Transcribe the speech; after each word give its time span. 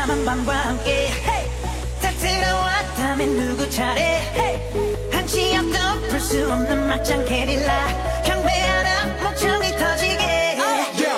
까만 0.00 0.24
밤과 0.24 0.54
함께. 0.54 1.10
다 2.00 2.10
들어왔다면 2.10 3.36
누구 3.36 3.68
차례? 3.68 4.18
한치 5.12 5.54
앞도 5.54 6.08
풀 6.08 6.18
수 6.18 6.50
없는 6.50 6.88
막장 6.88 7.22
게릴라. 7.26 8.22
경배하라 8.24 9.06
목청이 9.22 9.76
터지게. 9.76 10.56
Yo, 10.96 11.10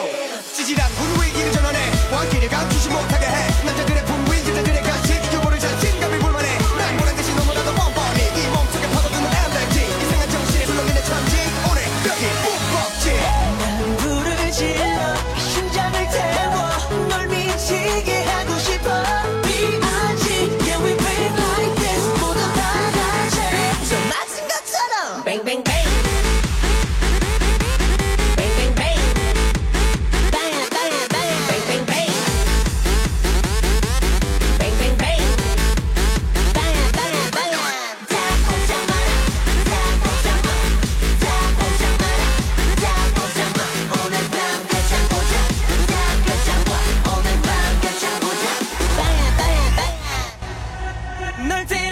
찌질한 0.57 0.91
분위기를 0.95 1.53
전환해. 1.53 1.79
왕길을 2.13 2.49
감추지 2.49 2.89
못하게 2.89 3.27
해. 3.27 3.65
남자들의 3.67 4.05
분위기 4.05 4.51
여자들의 4.51 4.83
가식 4.83 5.31
규모를 5.31 5.61
자신감이 5.61 6.19
불만해. 6.19 6.59
난 6.77 6.97
보란 6.97 7.15
듯이 7.15 7.33
너무나도 7.37 7.73
뻔뻔히 7.75 8.21
이 8.35 8.49
몸속에 8.49 8.89
파고드는 8.89 9.27
엘렉지 9.31 9.79
이상한 10.03 10.29
정신에 10.29 10.67
술렁이는 10.67 11.05
천지. 11.05 11.37
오늘 11.71 11.83
여기 12.11 12.25
묵벅지 12.43 13.42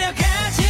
널 0.00 0.14
데려가 0.14 0.50
지 0.50 0.69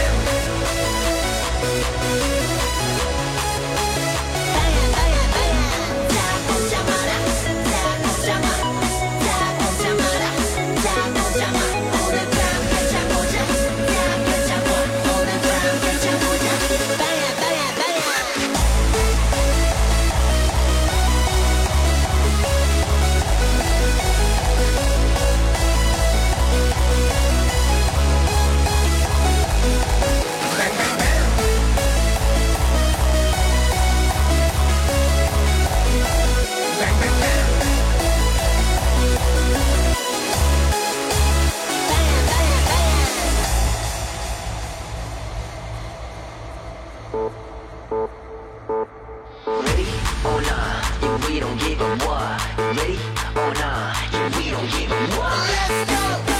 we 51.27 51.39
don't 51.39 51.57
give 51.59 51.81
a 51.81 51.95
what. 52.05 52.57
Ready 52.57 52.97
oh, 53.35 53.49
or 53.49 53.53
not? 53.53 53.95
Yeah, 54.13 54.37
we 54.37 54.51
don't 54.51 54.69
give 54.71 54.91
a 54.91 55.17
what. 55.17 55.67
Let's 55.69 56.25
go. 56.25 56.30